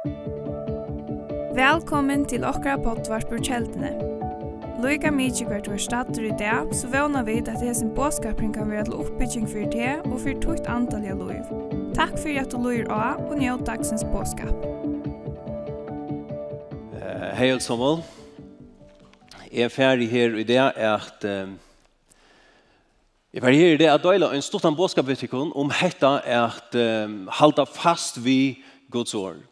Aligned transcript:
Velkommen 0.00 2.22
til 2.24 2.40
okra 2.48 2.78
pottvarpur 2.80 3.36
kjeldene. 3.44 3.90
Loika 4.80 5.12
mykje 5.12 5.44
hvert 5.44 5.68
var 5.68 5.76
stater 5.76 6.24
i 6.24 6.32
dag, 6.40 6.72
så 6.72 6.88
vana 6.88 7.20
vi 7.26 7.42
at 7.42 7.60
hesen 7.60 7.90
båskapring 7.92 8.54
kan 8.54 8.70
være 8.70 8.84
til 8.88 8.94
oppbygging 8.96 9.44
for 9.50 9.60
det 9.74 10.00
og 10.06 10.16
for 10.22 10.32
tukt 10.40 10.64
antall 10.72 11.04
av 11.04 11.20
loiv. 11.20 11.44
Takk 11.98 12.16
for 12.16 12.32
at 12.32 12.48
du 12.48 12.56
loir 12.56 12.88
av 12.88 13.20
og 13.26 13.36
njød 13.42 13.66
dagsens 13.68 14.00
båskap. 14.08 14.56
Uh, 16.96 17.36
hei 17.36 17.52
alt 17.52 17.68
sammen. 17.68 18.00
Jeg 19.52 19.68
er 19.68 19.76
ferdig 19.76 20.08
her 20.08 20.32
i 20.32 20.48
dag 20.48 20.72
at 20.80 21.20
um, 21.28 21.60
Jeg 23.36 23.42
var 23.42 23.52
her 23.52 23.76
i 23.76 23.80
det 23.84 23.92
at 23.92 24.00
døyla 24.00 24.32
en 24.32 24.48
stortan 24.48 24.80
bådskap 24.80 25.12
om 25.52 25.70
hetta 25.70 26.24
at 26.24 26.72
um, 27.04 27.28
halda 27.28 27.68
fast 27.68 28.24
vi 28.24 28.64
Guds 28.88 29.14
ord. 29.14 29.49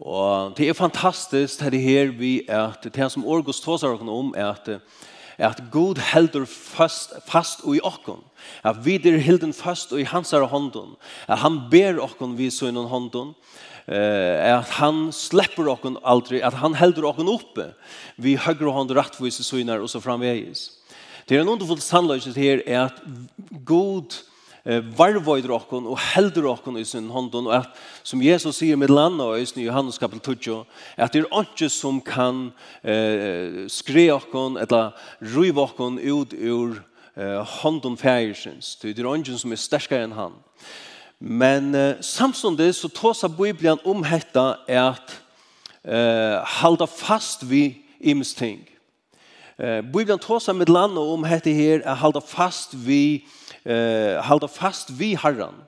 Og 0.00 0.56
det 0.56 0.68
er 0.68 0.76
fantastisk 0.76 1.60
det 1.60 1.80
her 1.84 2.12
vi 2.16 2.40
at 2.48 2.86
det 2.88 3.12
som 3.12 3.26
Orgos 3.26 3.60
tåsar 3.60 3.92
okken 3.92 4.08
om 4.08 4.34
er 4.36 4.52
at 4.54 4.80
at 5.40 5.62
Gud 5.72 5.98
heldur 6.12 6.44
fast, 6.44 7.14
fast 7.28 7.62
i 7.64 7.80
okkon. 7.80 8.20
At 8.64 8.82
vi 8.84 8.98
der 9.00 9.18
helden 9.18 9.54
fast 9.56 9.92
i 9.96 10.04
hans 10.04 10.34
her 10.36 10.44
hånden. 10.44 10.96
At 11.28 11.40
han 11.40 11.62
ber 11.72 12.00
okkon 12.04 12.36
vi 12.36 12.50
så 12.50 12.68
innan 12.68 12.90
hånden. 12.90 13.34
Uh, 13.88 14.58
at 14.60 14.68
han 14.78 15.08
släpper 15.12 15.68
okkon 15.72 15.96
aldri. 16.04 16.42
At 16.44 16.60
han 16.60 16.76
heldur 16.76 17.08
okkon 17.08 17.32
oppe. 17.32 17.70
Vi 18.20 18.36
høyre 18.36 18.72
hånd 18.72 18.92
rattvise 18.92 19.44
søgner 19.44 19.80
og 19.80 19.88
så 19.88 20.00
framvegis. 20.00 20.70
Det 21.28 21.38
er 21.38 21.44
en 21.44 21.54
underfull 21.54 21.80
sannløsning 21.80 22.36
her 22.36 22.60
er 22.66 22.90
at 22.90 23.00
Gud 23.64 24.12
heldur 24.12 24.29
varvoider 24.96 25.54
okkon 25.56 25.86
og 25.88 25.96
heldur 26.12 26.50
okkon 26.52 26.76
i 26.80 26.84
sin 26.84 27.08
hånden 27.10 27.48
og 27.48 27.54
at 27.62 27.78
som 28.04 28.20
Jesus 28.22 28.58
sier 28.60 28.76
med 28.76 28.92
landa 28.92 29.30
og 29.32 29.40
i 29.40 29.64
Johannes 29.64 29.98
kapitel 29.98 30.36
2 30.44 30.58
at 31.00 31.14
det 31.14 31.24
er 31.24 31.40
ikke 31.40 31.70
som 31.72 32.02
kan 32.04 32.50
eh, 32.84 33.64
skre 33.72 34.10
okkon 34.18 34.60
eller 34.60 34.92
ruiv 35.34 35.58
okkon 35.64 35.96
ut 35.96 36.36
ur 36.36 36.76
eh, 37.16 37.40
hånden 37.62 37.96
fægersins 37.96 38.76
det 38.82 38.98
er 38.98 39.10
ikke 39.16 39.40
som 39.40 39.56
er 39.56 39.64
sterkare 39.64 40.04
enn 40.04 40.18
han 40.18 40.38
men 41.20 41.74
eh, 41.74 42.00
samståndet 42.00 42.76
så 42.76 42.88
tåsa 42.88 43.28
Bibelen 43.28 43.78
om 43.84 44.04
hetta 44.08 44.54
er 44.68 44.94
at 44.94 45.16
eh, 45.84 46.40
halda 46.60 46.86
fast 46.88 47.44
vi 47.44 47.82
ims 48.00 48.32
ting. 48.34 48.62
Eh, 49.58 49.82
Bibelen 49.84 50.18
tåsa 50.18 50.52
med 50.56 50.72
landa 50.72 51.00
om 51.00 51.26
hetta 51.28 51.52
her 51.52 51.84
er 51.84 52.00
halda 52.00 52.24
fast 52.24 52.72
vi 52.72 53.26
eh, 53.64 54.22
halda 54.22 54.46
fast 54.46 54.98
vi 54.98 55.14
Herren 55.16 55.62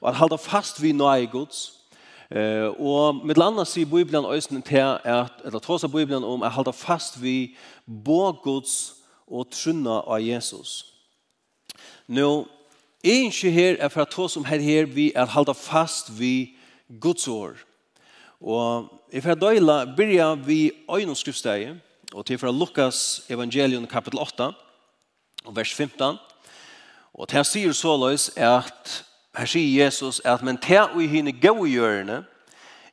og 0.00 0.08
at 0.08 0.16
halda 0.16 0.36
fast 0.36 0.82
vi 0.82 0.92
nøye 0.92 1.26
Guds 1.26 1.84
Eh 2.30 2.80
og 2.80 3.26
med 3.26 3.34
landa 3.34 3.64
sig 3.64 3.90
Bibelen 3.90 4.24
øysen 4.24 4.62
til 4.62 4.76
at 5.04 5.32
eller 5.44 5.58
trosa 5.58 5.86
Bibelen 5.86 6.24
om 6.24 6.42
at 6.42 6.52
halda 6.52 6.70
fast 6.70 7.22
vi 7.22 7.56
bo 8.04 8.30
Guds 8.30 8.94
og 9.26 9.50
trunna 9.50 10.00
av 10.00 10.20
Jesus. 10.20 10.86
Nå 12.08 12.46
er 13.04 13.28
ikke 13.28 13.50
her 13.50 13.76
er 13.78 13.88
for 13.88 14.02
at 14.02 14.08
to 14.08 14.28
som 14.28 14.44
her 14.44 14.58
her 14.58 14.86
vi 14.86 15.12
er 15.14 15.26
halda 15.26 15.52
fast 15.52 16.10
vi 16.18 16.56
Guds 17.00 17.28
år. 17.28 17.52
Og 18.40 18.88
i 19.12 19.20
fra 19.20 19.34
døyla 19.34 19.84
byrja 19.96 20.34
vi 20.34 20.72
øyne 20.90 21.16
skriftsteg 21.16 21.76
og 22.14 22.26
til 22.26 22.38
fra 22.38 22.50
Lukas 22.50 23.22
evangelion 23.28 23.86
kapitel 23.86 24.18
8 24.18 24.52
og 25.44 25.56
vers 25.56 25.74
15 25.74 26.18
Og 27.14 27.30
det 27.30 27.46
sier 27.46 27.72
så 27.72 27.94
løs 27.96 28.30
at 28.36 29.04
her 29.38 29.46
sier 29.50 29.84
Jesus 29.84 30.20
at 30.24 30.42
men 30.42 30.58
te 30.58 30.80
og 30.82 31.02
i 31.02 31.10
henne 31.10 31.32
gode 31.32 31.70
gjørende 31.70 32.24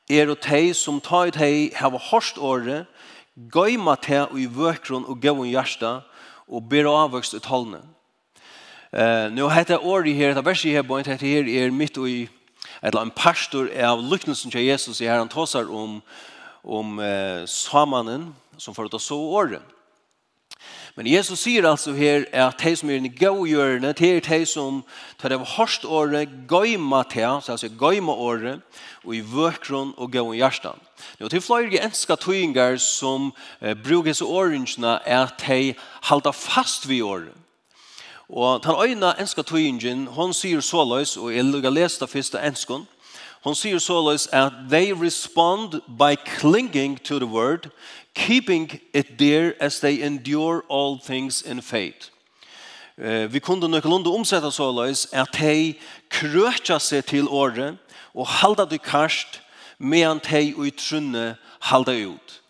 er 0.10 0.30
og 0.30 0.42
te 0.42 0.74
som 0.78 1.00
ta 1.02 1.26
ut 1.30 1.40
hei 1.42 1.72
hava 1.78 1.98
hårst 2.12 2.38
året 2.38 2.86
gøyma 3.54 3.96
te 4.02 4.20
og 4.28 4.38
i 4.40 4.46
vøkron 4.46 5.08
og 5.08 5.22
gode 5.24 5.50
hjärsta 5.50 6.02
og 6.52 6.70
ber 6.70 6.90
avvøkst 6.90 7.34
ut 7.34 7.48
holdene. 7.48 7.82
Uh, 8.92 9.32
nå 9.32 9.48
heter 9.48 9.86
året 9.86 10.16
her, 10.16 10.34
det 10.36 10.46
verset 10.46 10.76
her, 10.76 10.84
bare 10.84 11.06
heter 11.08 11.28
her 11.28 11.48
er 11.48 11.72
midt 11.72 11.98
og 11.98 12.10
i 12.10 12.24
et 12.24 12.90
eller 12.90 13.06
annet 13.06 13.16
pastor 13.16 13.70
av 13.72 14.02
lyknelsen 14.04 14.52
til 14.52 14.66
Jesus 14.68 15.00
i 15.00 15.08
her 15.08 15.22
han 15.22 15.32
tåsar 15.32 15.70
om, 15.72 16.02
om 16.64 17.00
uh, 17.00 17.48
samanen 17.48 18.34
som 18.58 18.76
får 18.76 18.92
ut 18.92 19.00
å 19.00 19.02
så 19.02 19.16
året. 19.16 19.64
Men 20.96 21.08
Jesus 21.08 21.40
sier 21.46 21.64
altså 21.70 21.94
her 21.96 22.26
at 22.36 22.60
de 22.60 22.74
som 22.76 22.90
er 22.92 23.06
i 23.06 23.12
gøygjørende, 23.16 23.94
det 23.96 24.10
er 24.18 24.26
de 24.26 24.46
som 24.46 24.82
tar 25.22 25.32
av 25.32 25.46
hørst 25.56 25.86
året, 25.88 26.30
gøyma 26.50 27.04
til, 27.10 27.40
så 27.40 27.56
altså 27.56 27.70
gøyma 27.80 28.12
året, 28.12 28.60
og 29.06 29.16
i 29.16 29.22
vøkron 29.24 29.94
og 29.98 30.12
gøyma 30.12 30.36
hjertan. 30.36 30.82
Nå 31.20 31.30
til 31.32 31.42
flere 31.42 31.80
enska 31.86 32.18
tøyinger 32.20 32.76
som 32.78 33.32
eh, 33.62 33.76
brukes 33.76 34.22
årene 34.22 34.98
er 35.06 35.30
at 35.30 35.40
de 35.48 35.74
halda 36.10 36.36
fast 36.36 36.90
vid 36.90 37.04
året. 37.04 37.38
Og 38.30 38.64
den 38.64 38.76
øyne 38.76 39.16
enska 39.20 39.42
tøyingen, 39.48 40.08
hon 40.08 40.34
sier 40.34 40.60
såløys, 40.60 41.18
og 41.18 41.34
jeg 41.36 41.48
lukker 41.48 41.72
lest 41.72 42.04
av 42.04 42.12
første 42.12 42.40
enskån, 42.40 42.88
hon 43.42 43.56
sier 43.58 43.80
såløys 43.82 44.28
at 44.32 44.54
they 44.70 44.92
respond 44.94 45.82
by 45.88 46.16
clinging 46.38 47.00
to 47.04 47.18
the 47.18 47.26
word 47.26 47.72
keeping 48.14 48.80
it 48.94 49.18
dear 49.18 49.56
as 49.60 49.80
they 49.80 50.02
endure 50.02 50.64
all 50.70 51.00
things 51.00 51.42
in 51.42 51.62
faith. 51.62 52.12
Vi 53.32 53.40
kunde 53.40 53.68
nøkkelunde 53.68 54.12
omsette 54.12 54.52
såleis 54.52 55.08
at 55.12 55.32
de 55.40 55.74
krøtja 56.12 56.78
seg 56.80 57.06
til 57.10 57.28
året 57.28 57.80
og 58.14 58.28
halda 58.28 58.66
det 58.70 58.82
karst 58.84 59.40
medan 59.80 60.20
de 60.20 60.54
og 60.58 60.68
i 60.68 60.74
trunne 60.76 61.36
halda 61.72 61.96
ut. 62.06 62.42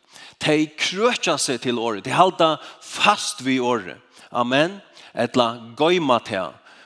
De 0.42 0.68
krøtja 0.78 1.38
seg 1.38 1.62
til 1.62 1.80
året, 1.80 2.06
de 2.06 2.12
halda 2.12 2.58
fast 2.82 3.46
vid 3.46 3.62
året. 3.62 3.98
Amen. 4.32 4.82
Etla 5.14 5.60
goima 5.78 6.20
te 6.20 6.40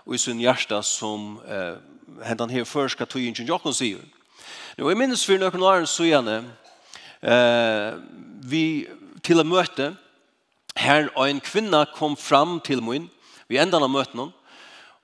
og 0.06 0.14
i 0.14 0.18
sin 0.18 0.40
hjärsta 0.40 0.82
som 0.84 1.40
eh, 1.48 1.78
hentan 2.26 2.50
her 2.50 2.64
først 2.64 2.98
skal 2.98 3.08
tog 3.08 3.22
inn 3.22 3.34
til 3.34 3.50
sier. 3.74 4.02
Nå, 4.78 4.90
jeg 4.90 4.98
minnes 4.98 5.26
for 5.26 5.38
noen 5.40 5.64
år 5.64 5.86
så 5.86 6.04
gjerne, 6.04 6.44
eh, 7.26 7.98
vi 8.46 8.86
til 9.26 9.42
å 9.42 9.48
møte 9.48 9.94
her 10.78 11.10
en 11.26 11.42
kvinna 11.42 11.86
kom 11.96 12.16
fram 12.20 12.60
til 12.64 12.84
min 12.86 13.10
vi 13.50 13.60
enda 13.62 13.82
av 13.82 13.92
møten 13.92 14.32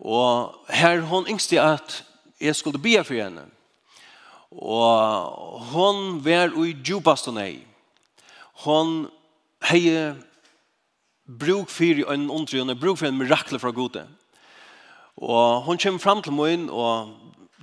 og 0.02 0.70
her 0.74 1.04
hon 1.10 1.30
yngste 1.30 1.62
at 1.62 2.02
jeg 2.42 2.56
skulle 2.58 2.82
be 2.82 2.96
for 3.06 3.14
henne. 3.14 3.44
Og 4.52 5.68
hon 5.72 6.18
var 6.26 6.50
i 6.58 6.74
djupast 6.74 7.30
og 7.30 7.38
nei 7.38 7.62
hon 8.66 9.08
hei 9.70 10.14
bruk 11.26 11.70
for 11.72 12.02
en 12.14 12.28
ondrønne 12.34 12.76
bruk 12.78 13.00
for 13.00 13.10
en 13.10 13.18
mirakel 13.18 13.62
fra 13.62 13.72
gode. 13.74 14.04
Og 15.18 15.62
hon 15.66 15.78
kommer 15.78 16.02
fram 16.02 16.22
til 16.22 16.36
min 16.36 16.68
og 16.70 17.14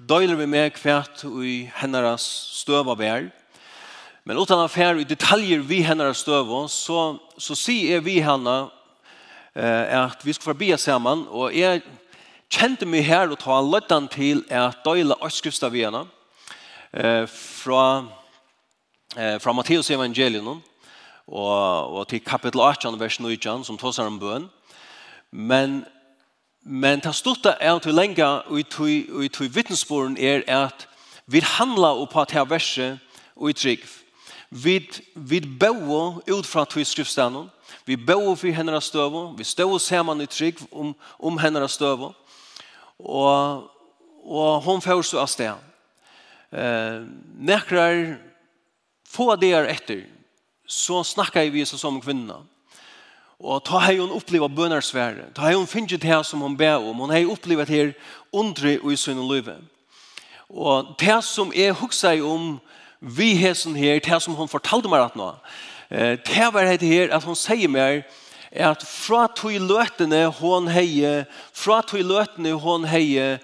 døyler 0.08 0.38
vi 0.38 0.46
med 0.46 0.78
hvert 0.82 1.24
i 1.42 1.68
hennes 1.80 2.24
støv 2.62 2.90
av 2.90 2.98
vær. 2.98 3.28
Men 4.24 4.38
utan 4.38 4.60
att 4.60 4.72
färra 4.72 5.00
i 5.00 5.04
detaljer 5.04 5.58
vi 5.58 5.80
henne 5.80 6.14
stöv 6.14 6.66
så, 6.68 7.18
så 7.36 7.56
ser 7.56 8.00
vi 8.00 8.20
henne 8.20 8.68
eh, 9.54 10.00
att 10.02 10.24
vi 10.24 10.34
ska 10.34 10.44
förbi 10.44 10.78
samman 10.78 11.26
och 11.28 11.52
jag 11.52 11.80
kände 12.48 12.86
mig 12.86 13.00
här 13.00 13.30
och 13.32 13.38
ta 13.38 13.60
løttan 13.60 14.08
till 14.08 14.52
att 14.52 14.84
döjla 14.84 15.14
avskrift 15.14 15.62
vi 15.62 15.84
henne 15.84 16.06
eh, 16.90 17.26
från 17.26 18.08
eh, 19.16 19.38
från 19.38 19.56
Matteus 19.56 19.90
evangelion 19.90 20.62
och, 21.24 21.98
och 21.98 22.08
till 22.08 22.20
kapitel 22.20 22.60
18 22.60 22.98
vers 22.98 23.20
19 23.20 23.64
som 23.64 23.76
tås 23.76 23.98
om 23.98 24.18
bön. 24.18 24.48
men 25.30 25.84
men 26.60 27.00
ta 27.00 27.12
stutta 27.12 27.56
er 27.60 27.76
at 27.76 27.86
vi 27.86 27.92
lenga 27.92 28.26
og 28.46 28.58
i 28.58 29.28
tog 29.28 29.54
vittnesboren 29.54 30.16
er 30.16 30.42
at 30.48 30.88
vi 31.26 31.40
handla 31.40 32.04
på 32.04 32.20
at 32.20 32.30
her 32.30 32.44
verset 32.44 32.98
og 33.36 33.50
i 33.50 33.52
trygg 33.52 33.84
Vi, 34.50 34.90
vi 35.14 35.40
bøo 35.40 36.22
ut 36.24 36.46
fra 36.46 36.64
tog 36.64 36.86
skriftstenen. 36.86 37.50
Vi 37.84 37.96
bøo 37.96 38.34
for 38.34 38.52
henne 38.52 38.80
støve. 38.80 39.34
Vi 39.36 39.44
stod 39.44 39.78
sammen 39.80 40.20
i 40.20 40.26
trygg 40.26 40.60
om, 40.72 40.94
om 41.18 41.38
henne 41.38 41.68
støve. 41.68 42.12
Og, 42.98 43.70
og 44.24 44.62
hun 44.62 44.80
får 44.82 45.02
så 45.02 45.20
av 45.20 45.28
sted. 45.28 45.64
Eh, 46.52 47.04
nekrar 47.36 48.16
få 49.08 49.34
der 49.36 49.68
etter, 49.68 50.06
så 50.66 51.02
snakker 51.04 51.50
vi 51.52 51.64
så 51.64 51.78
som 51.80 52.00
kvinna. 52.00 52.40
Og 53.38 53.62
ta 53.64 53.78
har 53.78 54.00
hun 54.00 54.10
opplevd 54.16 54.56
bønarsvære. 54.56 55.30
Ta 55.34 55.46
har 55.46 55.56
hun 55.56 55.68
finnet 55.68 56.02
det 56.02 56.26
som 56.26 56.40
hun 56.40 56.56
ber 56.56 56.82
om. 56.82 57.04
Hun 57.04 57.10
hei 57.14 57.24
det 57.24 57.68
her 57.68 57.92
undre 58.32 58.78
og 58.82 58.92
i 58.92 58.96
sin 58.96 59.20
løyve. 59.28 59.56
Og 60.48 60.96
det 60.98 61.24
som 61.24 61.52
jeg 61.54 61.72
husker 61.72 62.22
om, 62.24 62.60
vi 63.00 63.34
hesen 63.38 63.76
her, 63.76 64.00
det 64.00 64.22
som 64.22 64.34
hun 64.34 64.50
fortalte 64.50 64.90
meg 64.90 65.06
at 65.06 65.18
nå, 65.18 65.32
det 65.88 66.48
var 66.52 66.66
det 66.68 66.84
her 66.84 67.14
at 67.16 67.24
hun 67.24 67.36
sier 67.38 67.70
meg 67.70 68.02
at 68.52 68.82
fra 68.84 69.26
tog 69.32 69.54
løtene 69.60 70.26
hun 70.40 70.68
heie, 70.72 71.24
fra 71.52 71.78
tog 71.86 72.02
løtene 72.04 72.52
hun 72.60 72.84
heie, 72.88 73.38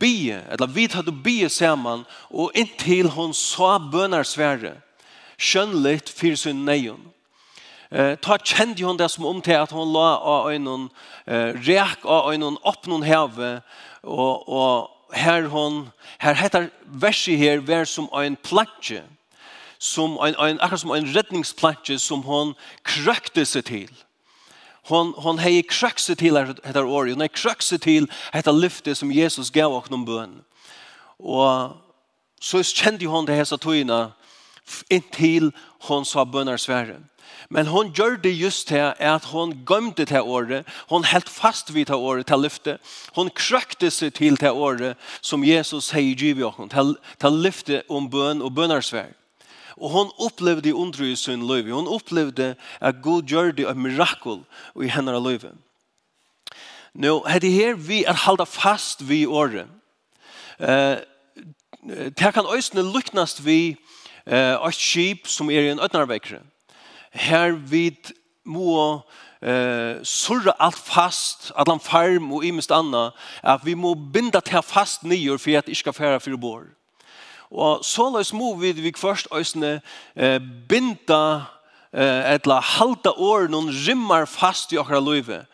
bie, 0.00 0.40
eller 0.50 0.66
vi 0.72 0.86
hadde 0.92 1.12
bie 1.12 1.48
sammen, 1.52 2.06
og 2.30 2.54
inntil 2.56 3.10
hun 3.12 3.34
sa 3.36 3.76
bønarsvære, 3.78 4.72
skjønnligt 5.36 6.08
for 6.08 6.36
sin 6.40 6.64
neion. 6.64 7.02
Eh, 7.92 8.16
ta 8.18 8.38
kjente 8.40 8.82
hun 8.82 8.98
det 8.98 9.10
som 9.12 9.26
om 9.28 9.40
til 9.44 9.60
at 9.60 9.72
hun 9.72 9.92
la 9.94 10.16
av 10.16 10.48
øynene, 10.50 10.88
eh, 11.26 11.52
rek 11.68 12.02
av 12.04 12.32
øynene 12.32 12.58
opp 12.64 12.86
noen 12.86 13.04
heve, 13.04 13.60
og, 14.02 14.48
og, 14.48 14.90
her 15.12 15.48
hon, 15.48 15.92
her 16.18 16.34
heter 16.34 16.70
verset 16.86 17.38
her, 17.38 17.60
vær 17.60 17.84
som 17.84 18.08
en 18.12 18.36
platje, 18.36 19.02
som 19.78 20.18
en, 20.18 20.34
en, 20.34 20.60
akkurat 20.60 20.80
som 20.80 20.90
en 20.90 21.08
redningsplatje 21.16 21.98
som 21.98 22.22
hon 22.22 22.54
krøkte 22.82 23.44
seg 23.44 23.64
til. 23.64 23.92
Hon, 24.86 25.12
hon 25.18 25.38
hei 25.42 25.62
krøkse 25.66 26.14
til 26.14 26.38
dette 26.38 26.82
året, 26.82 27.14
hon 27.16 27.24
hei 27.24 27.32
krøkse 27.32 27.78
til 27.82 28.06
dette 28.34 28.52
lyftet 28.54 28.98
som 28.98 29.12
Jesus 29.12 29.50
gav 29.50 29.74
oss 29.74 29.90
noen 29.90 30.06
bøn. 30.06 30.36
Og 31.18 31.74
så 32.40 32.62
kjente 32.62 33.08
hon 33.10 33.26
det 33.26 33.38
hese 33.38 33.58
tøyene 33.58 34.12
inntil 34.90 35.52
hon 35.88 36.04
sa 36.04 36.24
bønner 36.24 36.58
sværen. 36.58 37.06
Men 37.50 37.66
hon 37.66 37.92
gjør 37.94 38.16
det 38.22 38.32
just 38.34 38.68
til 38.68 38.92
at 38.98 39.24
hon 39.24 39.52
gømte 39.66 40.04
til 40.04 40.20
året, 40.20 40.66
hon 40.88 41.04
helt 41.04 41.28
fast 41.28 41.74
vid 41.74 41.86
til 41.86 41.94
året 41.94 42.26
til 42.26 42.42
lyfte, 42.42 42.78
hon 43.14 43.30
krøkte 43.30 43.90
seg 43.90 44.14
til 44.14 44.36
til 44.36 44.50
året 44.56 44.96
som 45.20 45.44
Jesus 45.44 45.90
hei 45.94 46.14
giv 46.14 46.40
i 46.40 46.46
åkken, 46.46 46.70
til, 46.72 46.96
til 47.20 47.38
lyfte 47.44 47.82
om 47.88 48.10
bøn 48.10 48.42
og 48.42 48.54
bønarsvær. 48.54 49.12
Og 49.76 49.90
hon 49.92 50.10
opplevde 50.18 50.74
undru 50.74 51.04
i 51.04 51.16
sin 51.16 51.44
liv, 51.46 51.68
hon 51.72 51.88
opplevde 51.88 52.54
at 52.80 53.02
Gud 53.02 53.22
gjør 53.28 53.52
det 53.52 53.68
et 53.68 53.76
mirakel 53.76 54.40
i 54.82 54.88
henne 54.88 55.18
løyve. 55.20 55.52
Nå, 56.96 57.22
er 57.28 57.38
det 57.38 57.52
her 57.52 57.74
vi 57.76 58.04
er 58.04 58.16
halda 58.24 58.44
fast 58.48 59.04
vid 59.08 59.26
året. 59.26 59.68
Eh, 60.60 60.96
det 62.18 62.32
kan 62.34 62.48
øyne 62.48 62.92
lyknast 62.92 63.44
vi 63.44 63.76
eh, 64.26 64.56
et 64.56 64.74
skip 64.74 65.28
som 65.28 65.50
er 65.50 65.60
i 65.60 65.70
en 65.70 65.80
øtnarvekkere 65.80 66.40
her 67.16 67.56
vi 67.56 67.90
må 68.44 69.02
eh, 69.42 70.02
surre 70.06 70.54
alt 70.62 70.78
fast, 70.78 71.50
at 71.58 71.68
han 71.68 71.82
farm 71.82 72.32
og 72.32 72.44
imest 72.44 72.72
anna, 72.72 73.10
at 73.42 73.64
vi 73.64 73.74
må 73.74 73.94
binda 73.94 74.40
til 74.40 74.62
fast 74.62 75.04
nyer 75.04 75.38
for 75.38 75.58
at 75.58 75.68
ikke 75.68 75.84
skal 75.84 75.96
fære 75.96 76.20
for 76.20 76.40
vår. 76.40 76.64
Og 77.50 77.84
så 77.86 78.08
løs 78.10 78.32
må 78.32 78.54
vi 78.58 78.72
vi 78.72 78.92
først 78.96 79.28
øsne 79.34 79.80
eh, 80.16 80.40
binda 80.68 81.46
eh, 81.92 82.34
etla 82.34 82.60
halda 82.60 83.14
år 83.16 83.48
noen 83.50 83.70
rimmar 83.70 84.26
fast 84.26 84.72
i 84.72 84.80
okra 84.82 85.00
løyve. 85.00 85.44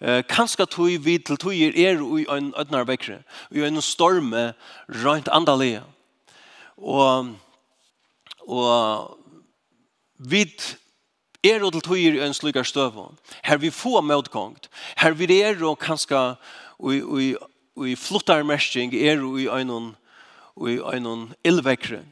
Eh, 0.00 0.22
kanska 0.28 0.64
tog 0.64 1.04
vi 1.04 1.18
til 1.18 1.36
tog 1.36 1.54
er 1.54 1.72
er 1.74 2.02
i 2.18 2.26
en 2.30 2.52
ødnar 2.56 2.84
vekkere, 2.84 3.22
i 3.50 3.64
en 3.64 3.80
storme 3.82 4.52
røynt 4.88 5.28
andalega. 5.32 5.82
Og, 6.76 7.34
og 8.46 9.16
vi 10.18 10.44
er 11.44 11.62
og 11.64 11.72
til 11.72 11.84
tøyer 11.86 12.18
i 12.18 12.26
en 12.26 12.34
slik 12.34 12.58
støvån. 12.64 13.18
Her 13.44 13.56
vi 13.56 13.70
få 13.70 14.00
medkongt. 14.00 14.68
Her 14.96 15.14
vi 15.14 15.40
er 15.40 15.64
og 15.64 15.78
kanskje 15.78 16.36
i 17.86 17.94
flottarmersking 17.94 18.94
er 18.94 19.22
og 19.22 19.40
i 19.40 19.48
øynene 19.48 19.94
og 20.56 20.70
i 20.70 20.78
øynene 20.78 21.34
illvekkere. 21.44 22.02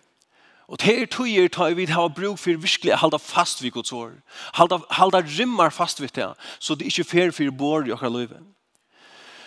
Og 0.69 0.81
det 0.83 1.03
er 1.03 1.07
tøyer 1.07 1.49
tar 1.49 1.75
vi 1.75 1.85
har 1.87 2.09
bruk 2.09 2.39
for 2.39 2.59
virkelig 2.59 2.93
å 2.95 3.03
holde 3.05 3.19
fast 3.23 3.63
vid 3.63 3.71
Guds 3.71 3.93
år. 3.93 4.17
Holde, 4.55 4.81
holde 4.91 5.23
rimmar 5.39 5.71
fast 5.71 6.01
vid 6.03 6.15
det, 6.15 6.33
så 6.59 6.75
det 6.75 6.87
er 6.87 6.91
ikke 6.91 7.11
fer 7.11 7.35
for 7.35 7.51
bor 7.55 7.87
i 7.87 7.95
åkere 7.95 8.11
løyve. 8.11 8.41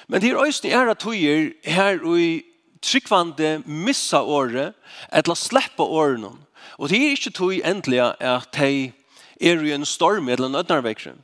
Men 0.08 0.22
det 0.22 0.31
er 0.31 0.40
øyne 0.40 0.72
er 0.72 0.92
at 0.92 1.04
tøyer 1.04 1.52
her 1.64 2.00
og 2.04 2.20
i 2.20 2.44
tryggvande 2.81 3.64
missa 3.66 4.22
året, 4.24 4.74
eller 5.12 5.36
sleppa 5.36 5.84
årene. 5.84 6.31
Og 6.80 6.90
det 6.90 6.98
er 6.98 7.12
ikke 7.12 7.36
tøy 7.36 7.60
endelig 7.68 8.00
at 8.00 8.48
de 8.56 8.92
er 9.39 9.63
i 9.63 9.71
en 9.71 9.86
storm 9.86 10.30
eller 10.30 10.47
en 10.47 10.56
ødnarvekkere. 10.56 11.15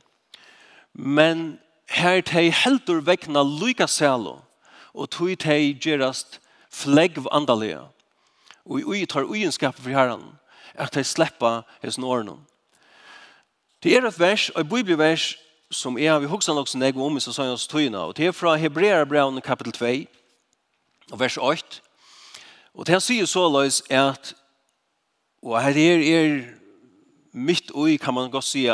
Men 0.94 1.58
her 1.92 2.20
teg 2.20 2.52
heldur 2.64 3.02
vekna 3.04 3.42
lyka 3.44 3.86
selo, 3.86 4.40
og 4.94 5.10
tog 5.10 5.36
teg 5.38 5.80
gerast 5.82 6.40
flegv 6.72 7.28
andalega. 7.32 7.86
Og 8.66 8.80
i 8.80 8.84
ui 8.84 9.06
tar 9.06 9.28
uienskapet 9.28 9.82
for 9.82 9.92
herren, 9.92 10.24
at 10.74 10.92
teg 10.96 11.06
sleppa 11.06 11.60
hesen 11.82 12.04
årene. 12.04 12.38
Det 13.82 13.96
er 13.96 14.06
et 14.08 14.20
vers, 14.20 14.48
og 14.50 14.60
et 14.60 14.68
bibelvers, 14.68 15.36
som 15.70 15.98
jeg 15.98 16.10
har 16.12 16.20
vi 16.20 16.26
nok 16.26 16.68
som 16.68 16.82
jeg 16.82 16.96
om 16.96 17.16
i 17.16 17.20
Sassanias 17.20 17.66
tøyna, 17.66 17.98
og 17.98 18.16
det 18.16 18.26
er 18.26 18.32
fra 18.32 18.56
Hebreabraun 18.56 19.40
kapitel 19.40 19.72
2, 19.72 20.06
og 21.12 21.20
vers 21.20 21.36
8. 21.36 21.80
Og 22.74 22.86
det 22.86 23.02
sier 23.02 23.26
så 23.26 23.48
løs 23.48 23.82
at, 23.90 24.34
og 25.42 25.62
her 25.62 25.76
er, 25.76 25.98
er 26.02 26.44
mitt 27.36 27.70
ui 27.74 27.98
kan 28.00 28.14
man 28.14 28.30
godt 28.30 28.44
si 28.44 28.64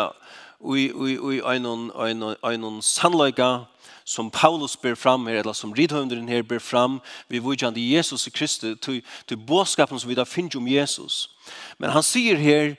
ui, 0.61 0.93
ui, 0.95 1.19
ui, 1.19 1.41
einon, 1.43 1.91
einon, 1.99 2.37
einon 2.47 2.83
sannløyga 2.83 3.67
som 4.05 4.31
Paulus 4.31 4.77
ber 4.77 4.95
fram 4.95 5.27
her, 5.27 5.41
eller 5.41 5.53
som 5.53 5.73
ridhøvnderen 5.73 6.29
her 6.29 6.43
ber 6.43 6.59
fram, 6.59 7.01
vi 7.29 7.39
vujande 7.39 7.81
Jesus 7.81 8.27
i 8.27 8.31
Kristi, 8.31 8.75
til, 8.75 9.03
til 9.29 9.37
båskapen 9.37 9.99
som 9.99 10.11
vi 10.11 10.15
da 10.15 10.25
finner 10.25 10.57
om 10.57 10.69
Jesus. 10.69 11.31
Men 11.79 11.91
han 11.91 12.03
sier 12.03 12.37
her, 12.37 12.75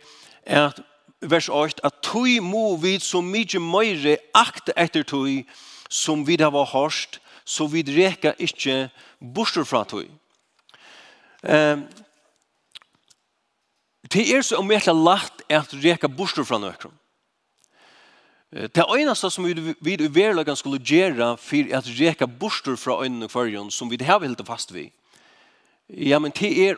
at, 0.45 0.81
vers 1.21 1.49
8, 1.49 1.83
at 1.83 2.01
tui 2.03 2.39
mu 2.39 2.75
vi 2.77 2.97
så 2.99 3.21
mykje 3.23 3.59
meire 3.63 4.17
akte 4.35 4.75
etter 4.77 5.03
tui, 5.03 5.43
som 5.89 6.27
vi 6.27 6.35
da 6.39 6.49
var 6.51 6.71
hørst, 6.73 7.19
så 7.45 7.67
vi 7.67 7.83
reka 7.83 8.33
ikkje 8.39 8.89
borster 9.19 9.63
fra 9.67 9.83
tui. 9.87 10.07
Um, 11.43 11.87
det 14.13 14.25
er 14.29 14.43
så 14.45 14.59
omgjentlig 14.61 14.93
lagt 14.93 15.41
at 15.49 15.73
reka 15.83 16.07
bostur 16.07 16.45
fra 16.45 16.59
nøkron. 16.61 16.93
Det 18.53 18.83
eneste 18.85 19.31
som 19.33 19.45
vi, 19.47 19.73
vi 19.81 19.95
i 19.97 20.09
verleggen 20.13 20.55
skulle 20.55 20.77
gjøre 20.77 21.31
for 21.41 21.71
at 21.73 21.87
reka 21.97 22.27
bostur 22.29 22.75
fra 22.77 22.99
øynene 23.01 23.29
kvarjon, 23.31 23.71
som 23.73 23.89
vi 23.89 23.97
det 23.97 24.05
har 24.05 24.21
helt 24.21 24.43
fast 24.45 24.73
vi, 24.73 24.91
ja, 25.89 26.19
men 26.19 26.31
det 26.37 26.51
er 26.69 26.77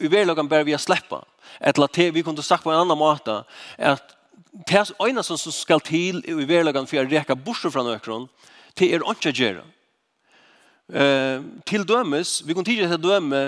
i 0.00 0.10
verleggen 0.10 0.50
bare 0.50 0.66
vi 0.66 0.74
har 0.74 0.82
sleppa. 0.82 1.22
Eller 1.60 1.88
det 1.94 2.10
vi 2.14 2.22
kunne 2.22 2.42
sagt 2.42 2.64
på 2.64 2.72
en 2.72 2.82
annan 2.82 2.98
måte, 2.98 3.42
at 3.78 4.16
det 4.52 4.82
eneste 5.00 5.38
som 5.38 5.54
skal 5.54 5.80
til 5.80 6.20
i 6.28 6.34
verleggen 6.48 6.86
for 6.86 7.00
at 7.00 7.12
reka 7.12 7.34
bostur 7.34 7.70
fra 7.70 7.86
nøkron, 7.86 8.28
det 8.78 8.90
er 8.92 9.06
ikke 9.14 9.32
gjøre. 9.32 9.64
Uh, 10.92 11.62
til 11.64 11.86
dømes, 11.88 12.42
vi 12.44 12.52
kunne 12.52 12.66
tidligere 12.66 12.96
til 12.96 13.04
døme 13.04 13.42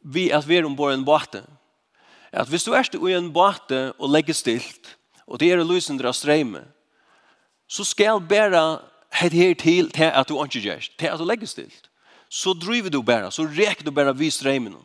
vi 0.00 0.30
at 0.30 0.46
vi 0.48 0.56
er 0.56 0.64
ombord 0.64 0.94
en 0.94 1.04
båte, 1.04 1.42
at 2.32 2.48
hvis 2.48 2.64
du 2.64 2.72
er 2.72 2.84
i 3.08 3.16
en 3.16 3.32
båte 3.32 3.92
og 3.98 4.10
legger 4.10 4.34
stilt, 4.34 4.96
og 5.26 5.40
det 5.40 5.52
er 5.52 5.64
lysende 5.64 6.06
av 6.08 6.16
strømme, 6.16 6.64
så 7.68 7.84
skal 7.84 8.20
bare 8.20 8.80
hette 9.12 9.36
her 9.36 9.54
til 9.54 9.90
til 9.90 10.10
at 10.12 10.28
du 10.28 10.36
ikke 10.44 10.60
gjør, 10.60 10.88
til 10.98 11.06
at 11.06 11.18
du 11.18 11.24
legger 11.24 11.46
stilt. 11.46 11.88
Så 12.28 12.52
driver 12.52 12.90
du 12.90 13.02
bare, 13.02 13.32
så 13.32 13.42
reker 13.42 13.84
du 13.84 13.90
bare 13.90 14.16
vid 14.16 14.30
strømmen. 14.30 14.76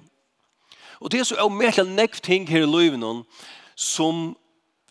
Og 0.99 1.11
det 1.11 1.19
er 1.19 1.23
så 1.23 1.35
avmerkelig 1.35 1.91
nekv 1.91 2.21
ting 2.23 2.47
her 2.49 2.63
i 2.63 2.69
løyven 2.69 3.23
som 3.75 4.35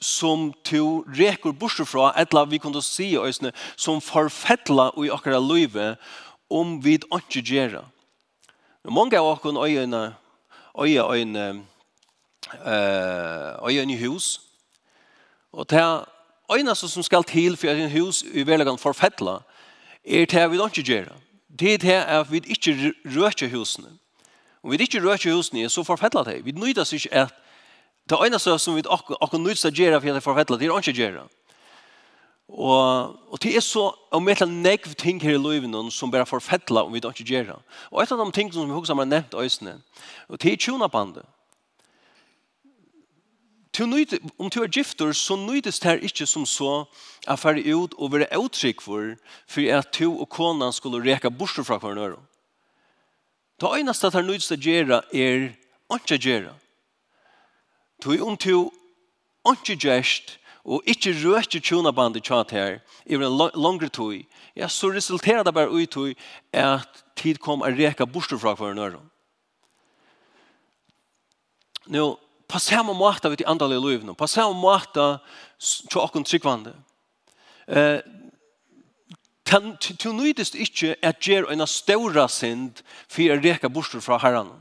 som 0.02 0.50
to 0.66 1.04
reker 1.06 1.54
bortsett 1.54 1.88
fra, 1.88 2.12
eller 2.18 2.48
vi 2.50 2.58
kunne 2.58 2.82
si 2.82 3.14
øyne, 3.16 3.52
som 3.76 4.00
forfettler 4.00 4.90
i 4.98 5.10
akkurat 5.14 5.42
løyve 5.42 5.96
om 6.50 6.84
vi 6.84 6.98
ikke 6.98 7.42
gjør. 7.42 7.84
Mange 8.90 9.18
av 9.18 9.26
oss 9.26 9.46
øyene, 9.46 10.14
øyene, 10.74 11.62
eh 12.66 13.62
och 13.62 13.72
i 13.72 13.96
hus. 13.96 14.40
Och 15.50 15.66
det 15.66 16.04
ena 16.58 16.74
som 16.74 17.02
skal 17.02 17.24
til 17.24 17.56
för 17.56 17.68
en 17.68 17.90
hus 17.90 18.24
i 18.32 18.42
välagan 18.42 18.78
för 18.78 19.42
er 20.04 20.26
det 20.26 20.50
vi 20.50 20.56
ikke 20.56 20.82
gjør. 20.82 21.12
Det 21.60 21.74
er 21.74 21.78
det 21.78 22.04
at 22.04 22.32
vi 22.32 22.36
ikke 22.36 22.92
rör 23.04 23.48
husene. 23.48 23.98
Om 24.62 24.70
vi 24.70 24.76
ikke 24.76 25.02
rører 25.02 25.34
husene, 25.34 25.68
så 25.68 25.82
forfettler 25.82 26.24
det. 26.24 26.44
Vi 26.44 26.52
nøyder 26.52 26.80
oss 26.80 26.92
ikke 26.92 27.12
at 27.12 27.34
det 28.10 28.18
eneste 28.26 28.58
som 28.58 28.74
vi 28.74 28.82
ikke 28.82 29.38
nøyder 29.38 29.52
oss 29.52 29.64
å 29.64 29.70
gjøre 29.74 30.00
for 30.00 30.08
at 30.08 30.14
det 30.14 30.22
forfettler, 30.22 30.58
det 30.58 30.68
er 30.68 30.78
ikke 30.78 30.98
gjøre. 30.98 31.24
Og, 32.48 33.16
og 33.32 33.42
det 33.42 33.56
er 33.56 33.64
så 33.64 33.88
om 34.12 34.28
et 34.28 34.42
eller 34.42 34.52
annet 34.52 34.96
ting 34.98 35.22
her 35.22 35.34
i 35.34 35.40
livet 35.40 35.92
som 35.92 36.10
bare 36.10 36.26
forfettler 36.26 36.84
om 36.84 36.92
vi 36.92 37.00
ikke 37.00 37.24
gjør. 37.24 37.56
Og 37.90 38.02
et 38.02 38.12
av 38.12 38.18
de 38.18 38.32
tingene 38.32 38.54
som 38.54 38.68
vi 38.68 38.76
også 38.76 38.94
har 38.94 39.08
nevnt 39.08 39.34
øsene, 39.34 39.80
og 40.28 40.38
det 40.42 40.52
er 40.52 40.56
tjonabandet 40.56 41.24
to 43.72 43.86
nøyde, 43.86 44.18
om 44.38 44.50
du 44.50 44.60
er 44.62 44.68
gifter, 44.68 45.12
så 45.12 45.36
nøydes 45.36 45.80
det 45.80 45.88
her 45.88 46.04
ikke 46.04 46.26
som 46.26 46.44
så 46.46 46.84
at 47.26 47.40
fære 47.40 47.64
ut 47.74 47.94
og 47.98 48.12
være 48.12 48.38
uttrykk 48.38 48.82
for, 48.84 49.14
for 49.48 49.78
at 49.78 49.98
du 49.98 50.20
og 50.20 50.28
kona 50.28 50.70
skulle 50.72 51.00
reka 51.00 51.30
borser 51.30 51.64
fra 51.64 51.78
hver 51.78 51.94
nøyre. 51.94 52.20
Det 53.60 53.70
eneste 53.78 54.06
at 54.06 54.12
her 54.18 54.22
nøydes 54.22 54.48
det 54.48 54.60
gjøre 54.60 55.00
er 55.14 55.48
ikke 55.94 56.18
gjøre. 56.18 56.54
Du 58.04 58.12
om 58.24 58.36
du 58.36 58.70
ikke 59.46 59.76
gjørst, 59.76 60.38
og 60.64 60.82
ikke 60.86 61.14
røkje 61.24 61.60
tjonabandet 61.60 62.22
tjat 62.22 62.50
her, 62.50 62.78
i 63.06 63.14
en 63.14 63.38
langre 63.54 63.88
tog, 63.88 64.14
ja, 64.54 64.68
så 64.68 64.92
resulterer 64.92 65.42
det 65.42 65.54
bare 65.54 65.70
ut 65.70 65.90
tøy 65.90 66.14
at 66.52 67.02
tid 67.18 67.40
kom 67.42 67.62
å 67.62 67.70
reka 67.70 68.06
borser 68.06 68.38
fra 68.38 68.54
hver 68.54 68.74
hverandre. 68.74 69.00
Nå, 71.90 72.14
på 72.52 72.60
samme 72.60 72.92
måte 72.94 73.30
vi 73.32 73.40
til 73.40 73.48
andalige 73.48 73.80
løyvene, 73.80 74.14
på 74.14 74.26
samme 74.28 74.58
måte 74.60 75.06
til 75.58 76.02
åkken 76.02 76.24
tryggvande. 76.28 76.74
Du 80.02 80.12
nøydest 80.12 80.54
ikke 80.54 80.94
at 81.02 81.20
gjør 81.24 81.48
en 81.52 81.66
større 81.66 82.28
synd 82.28 82.82
for 83.08 83.32
å 83.32 83.40
reka 83.40 83.68
bort 83.72 83.96
fra 84.04 84.20
herren. 84.20 84.52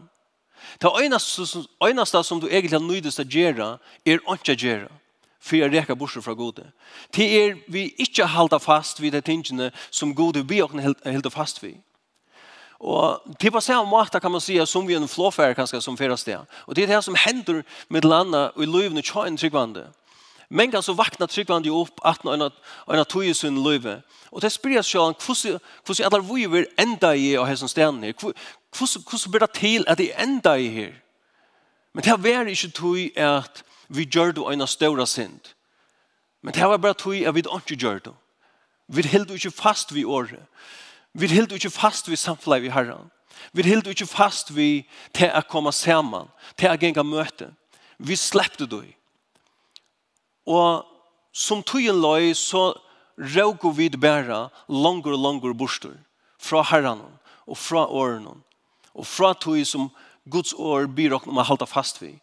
Det 0.81 0.89
eneste 1.03 2.24
som 2.24 2.39
du 2.39 2.48
egentlig 2.48 2.81
nøydest 2.81 3.19
å 3.19 3.27
gjøre, 3.27 3.69
er 4.05 4.24
å 4.24 4.39
ikke 4.39 4.55
gjøre 4.55 4.89
for 5.41 5.63
å 5.65 5.69
reka 5.74 5.95
bort 5.98 6.15
fra 6.24 6.33
gode. 6.38 6.67
Det 7.12 7.27
er 7.27 7.55
vi 7.67 7.89
ikke 8.00 8.29
halda 8.29 8.60
fast 8.62 9.01
vid 9.01 9.12
de 9.17 9.21
tingene 9.25 9.71
som 9.89 10.15
gode 10.15 10.45
vi 10.48 10.62
åkken 10.62 10.95
halda 11.03 11.29
fast 11.33 11.63
vid. 11.63 11.79
Og 12.81 13.21
det 13.41 13.51
på 13.53 13.61
samme 13.61 13.89
måte 13.89 14.19
kan 14.19 14.31
man 14.31 14.41
säga 14.41 14.65
som 14.65 14.88
vi 14.88 14.95
en 14.95 15.07
flåfære 15.07 15.53
kanskje 15.53 15.81
som 15.81 15.97
fyrer 15.97 16.15
sted. 16.15 16.39
Og 16.65 16.75
det 16.75 16.83
er 16.83 16.95
det 16.95 17.03
som 17.03 17.15
hender 17.15 17.61
med 17.89 18.05
landa 18.05 18.50
og 18.55 18.63
i 18.63 18.65
löven 18.65 18.97
och 18.97 19.03
tjojen 19.03 19.38
tryggvande. 19.38 19.88
Men 20.50 20.71
kan 20.71 20.83
så 20.83 20.93
vakna 20.93 21.27
tryggvande 21.27 21.69
opp 21.69 22.00
att 22.03 22.25
en 22.25 22.41
av 22.88 23.03
tog 23.03 23.25
i 23.25 23.33
sin 23.33 23.63
det 23.63 24.01
Og 24.31 24.41
det 24.41 24.51
an 25.00 25.15
seg 25.33 25.59
hur 25.88 26.05
alla 26.05 26.19
vi 26.19 26.47
vill 26.47 26.65
enda 26.77 27.15
i 27.15 27.38
och 27.38 27.47
här 27.47 27.55
som 27.55 27.69
stannar. 27.69 28.13
Hur 28.21 28.33
hur 28.79 29.29
blir 29.29 29.39
det 29.39 29.53
til 29.53 29.85
at 29.88 29.97
det 29.97 30.21
enda 30.21 30.57
i 30.57 30.67
her? 30.67 30.93
Men 31.93 32.03
det 32.03 32.31
er 32.31 32.45
ikke 32.45 32.71
tog 32.71 33.17
at 33.17 33.63
vi 33.89 34.05
gjør 34.05 34.31
det 34.31 34.53
en 34.53 34.67
større 34.67 35.07
synd. 35.07 35.53
Men 36.41 36.53
det 36.53 36.61
er 36.61 36.77
bare 36.77 36.93
tog 36.93 37.15
at 37.15 37.35
vi 37.35 37.39
ikke 37.39 37.75
gjør 37.75 38.00
det. 38.00 38.13
Vi 38.88 39.01
held 39.01 39.31
ikke 39.31 39.51
fast 39.51 39.93
vi 39.93 40.03
året. 40.03 40.39
Vi 41.13 41.27
held 41.27 41.51
ikke 41.51 41.74
fast 41.74 42.08
vi 42.10 42.20
samfunnet 42.20 42.63
vi 42.63 42.72
herren. 42.72 43.10
Vi 43.53 43.65
held 43.65 43.88
ikke 43.88 44.08
fast 44.08 44.53
vi 44.56 44.84
til 45.15 45.32
å 45.34 45.41
komme 45.50 45.74
sammen, 45.75 46.30
til 46.56 46.72
å 46.72 46.77
gjenge 46.80 47.03
møte. 47.03 47.50
Vi 48.00 48.15
sleppte 48.15 48.68
det. 48.70 48.94
Og 50.48 50.86
som 51.34 51.63
tøyen 51.63 52.00
løy, 52.01 52.32
så 52.36 52.72
råk 53.18 53.65
vi 53.77 53.89
det 53.91 54.00
bare 54.01 54.48
langer 54.68 55.15
og 55.15 55.24
langer 55.25 55.53
borster 55.58 55.98
fra 56.41 56.63
herren 56.72 57.03
og 57.46 57.58
fra 57.58 57.86
årene 57.86 58.39
og 58.91 59.08
fra 59.08 59.34
tøy 59.38 59.63
som 59.68 59.89
Guds 60.32 60.53
år 60.53 60.88
byr 60.91 61.15
oss 61.18 61.27
om 61.27 61.39
å 61.39 61.46
holde 61.48 61.68
fast 61.70 62.01
vi. 62.01 62.15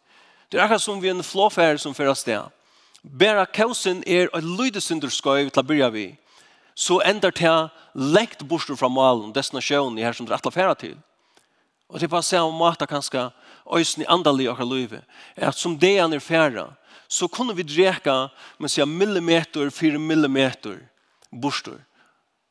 Det 0.49 0.59
er 0.59 0.65
akkurat 0.65 0.85
som 0.85 1.01
vi 1.01 1.11
en 1.11 1.25
flåfær 1.25 1.79
som 1.81 1.95
fører 1.97 2.17
sted. 2.17 2.45
Bæra 3.03 3.47
kausen 3.47 4.03
er 4.07 4.29
et 4.33 4.45
lydesinderskøy 4.45 5.49
til 5.49 5.63
å 5.63 5.67
begynne 5.67 5.91
vi 5.95 6.07
så 6.79 7.01
ender 7.03 7.35
det 7.35 7.71
lengt 7.95 8.45
bort 8.47 8.71
fra 8.79 8.89
malen, 8.89 9.33
destinasjonen 9.35 9.99
i 9.99 10.05
her 10.07 10.15
som 10.15 10.27
det 10.27 10.33
er 10.33 10.39
atla 10.39 10.53
færa 10.55 10.77
til. 10.79 10.95
Og 11.89 11.99
det 11.99 12.07
er 12.07 12.13
bare 12.13 12.23
å 12.23 12.29
se 12.29 12.39
om 12.39 12.55
mata 12.55 12.87
kanskje 12.87 13.25
øysen 13.75 14.05
i 14.05 14.09
andal 14.13 14.39
i 14.41 14.47
akkur 14.47 14.69
løyve, 14.69 15.01
at 15.35 15.59
som 15.59 15.75
det 15.79 15.97
han 15.99 16.15
er 16.15 16.23
færa, 16.23 16.69
så 17.09 17.27
kunne 17.29 17.57
vi 17.57 17.65
dreka, 17.65 18.29
med 18.61 18.71
sier 18.71 18.87
millimeter, 18.87 19.71
fire 19.75 19.99
millimeter, 19.99 20.85
bostor. 21.33 21.81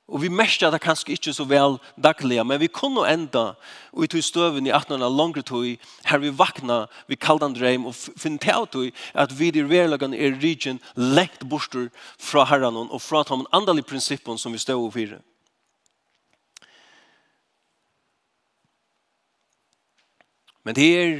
Og 0.07 0.21
vi 0.23 0.29
mestrar 0.31 0.71
det 0.71 0.79
kanskje 0.79 1.17
ikke 1.17 1.33
så 1.35 1.43
vel 1.43 1.75
daglig, 1.99 2.39
men 2.47 2.61
vi 2.61 2.69
kunne 2.71 3.03
enda 3.11 3.57
og 3.91 4.05
i 4.05 4.07
tog 4.07 4.23
støven 4.23 4.67
i 4.67 4.71
18 4.71 5.03
år 5.03 5.11
langere 5.11 5.43
tog, 5.43 5.65
her 6.07 6.21
vi 6.23 6.31
vakna, 6.31 6.85
vi 7.11 7.17
kaldan 7.19 7.55
dreim 7.55 7.85
og 7.89 7.95
finne 7.95 8.39
til 8.39 8.67
tog 8.71 9.01
at 9.13 9.33
vi 9.35 9.49
i 9.51 9.63
verlagan 9.67 10.13
er 10.13 10.39
region 10.39 10.79
lengt 10.95 11.43
borster 11.49 11.89
fra 12.17 12.45
herran 12.47 12.77
og 12.77 13.01
fra 13.01 13.25
de 13.27 13.43
andre 13.51 13.83
prinsippene 13.83 14.39
som 14.39 14.55
vi 14.55 14.63
stod 14.63 14.79
og 14.79 14.93
fyrer. 14.93 15.19
Men 20.63 20.75
det 20.75 20.87
er 20.99 21.11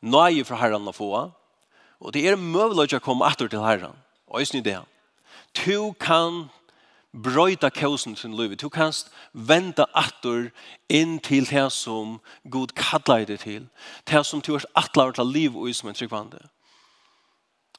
nøye 0.00 0.44
fra 0.44 0.60
herran 0.60 0.88
å 0.88 0.92
få, 0.92 1.08
og 2.00 2.12
det 2.12 2.28
er 2.28 2.36
mulig 2.36 2.92
å 2.92 3.00
komme 3.00 3.28
etter 3.28 3.48
til 3.48 3.64
herran. 3.64 3.96
Og 4.28 4.40
jeg 4.40 4.52
snitt 4.52 4.68
det. 4.68 4.78
Du 5.64 5.92
kan 6.00 6.50
brøyta 7.22 7.70
kausen 7.70 8.16
sin 8.16 8.36
liv. 8.36 8.56
Du 8.56 8.68
kanst 8.68 9.10
venda 9.32 9.84
atur 9.94 10.50
inn 10.88 11.18
til 11.20 11.46
det 11.50 11.72
som 11.72 12.20
Gud 12.50 12.74
kallar 12.76 13.26
deg 13.26 13.40
til. 13.40 13.68
Det 14.06 14.26
som 14.26 14.40
du 14.40 14.52
har 14.52 14.64
atlar 14.74 15.12
til 15.12 15.26
liv 15.26 15.56
og 15.56 15.74
som 15.74 15.88
en 15.88 15.94
tryggvande. 15.94 16.40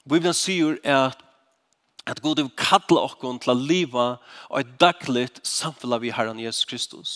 Bibelen 0.10 0.34
sier 0.34 0.78
at 0.84 1.26
at 2.10 2.22
Gud 2.22 2.40
vil 2.40 2.50
kalla 2.58 3.04
okkon 3.06 3.38
til 3.42 3.54
å 3.54 3.60
liva 3.60 4.08
og 4.50 4.56
et 4.60 4.72
dagligt 4.82 5.42
samfunn 5.46 6.00
vi 6.02 6.14
Herren 6.16 6.40
Jesus 6.42 6.66
Kristus. 6.66 7.12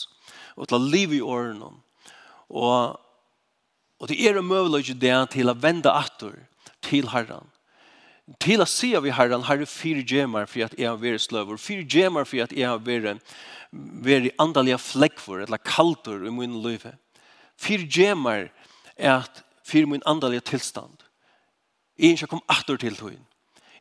Og 0.55 0.69
til 0.69 0.77
å 0.77 0.85
liva 0.85 1.17
i 1.17 1.23
årene. 1.23 1.71
Og, 2.53 2.99
og 3.99 4.11
det 4.11 4.19
er 4.21 4.41
mulig 4.45 4.93
det 5.01 5.15
til 5.33 5.49
å 5.49 5.57
venda 5.57 5.95
atur 5.97 6.37
til 6.85 7.09
Herren 7.09 7.49
til 8.39 8.63
å 8.63 8.67
si 8.69 8.93
av 8.95 9.05
i 9.07 9.11
herren, 9.11 9.43
herre, 9.47 9.67
fire 9.67 10.03
gjemmer 10.07 10.47
for 10.47 10.65
at 10.65 10.75
jeg 10.79 10.87
har 10.87 10.99
vært 11.01 11.25
sløver, 11.25 11.59
fire 11.59 11.83
gjemmer 11.83 12.27
for 12.27 12.45
at 12.45 12.53
jeg 12.55 12.67
har 12.69 12.79
vært, 12.83 13.19
vært 13.71 14.39
andalige 14.39 14.79
flekkfor, 14.79 15.43
eller 15.43 15.63
kaltor 15.67 16.23
i 16.23 16.31
min 16.31 16.61
liv. 16.63 16.85
Fire 17.59 17.87
gjemmer 17.89 18.49
er 18.95 19.19
at 19.19 19.43
fire 19.67 19.89
min 19.89 20.03
andalige 20.07 20.45
tilstand. 20.53 21.03
Jeg 21.99 22.17
ikke 22.17 22.31
kom 22.33 22.43
atter 22.49 22.79
til 22.79 22.95
togjen. 22.97 23.21